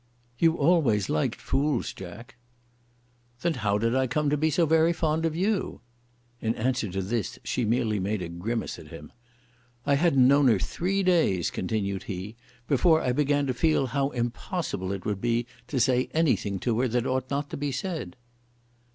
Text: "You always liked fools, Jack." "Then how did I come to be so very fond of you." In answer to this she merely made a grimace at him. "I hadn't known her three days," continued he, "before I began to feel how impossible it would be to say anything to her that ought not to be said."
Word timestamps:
"You 0.39 0.55
always 0.55 1.09
liked 1.09 1.39
fools, 1.39 1.93
Jack." 1.93 2.33
"Then 3.41 3.53
how 3.53 3.77
did 3.77 3.93
I 3.93 4.07
come 4.07 4.31
to 4.31 4.35
be 4.35 4.49
so 4.49 4.65
very 4.65 4.93
fond 4.93 5.27
of 5.27 5.35
you." 5.35 5.79
In 6.39 6.55
answer 6.55 6.89
to 6.89 7.03
this 7.03 7.37
she 7.43 7.65
merely 7.65 7.99
made 7.99 8.23
a 8.23 8.27
grimace 8.27 8.79
at 8.79 8.87
him. 8.87 9.11
"I 9.85 9.93
hadn't 9.93 10.27
known 10.27 10.47
her 10.47 10.57
three 10.57 11.03
days," 11.03 11.51
continued 11.51 12.05
he, 12.09 12.35
"before 12.67 12.99
I 12.99 13.11
began 13.11 13.45
to 13.45 13.53
feel 13.53 13.85
how 13.85 14.09
impossible 14.09 14.91
it 14.91 15.05
would 15.05 15.21
be 15.21 15.45
to 15.67 15.79
say 15.79 16.09
anything 16.15 16.57
to 16.61 16.79
her 16.79 16.87
that 16.87 17.05
ought 17.05 17.29
not 17.29 17.51
to 17.51 17.57
be 17.57 17.71
said." 17.71 18.15